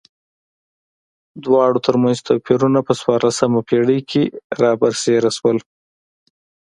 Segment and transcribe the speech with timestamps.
[1.45, 4.23] دواړو ترمنځ توپیرونه په څوارلسمه پېړۍ کې
[4.61, 5.57] را برسېره شول.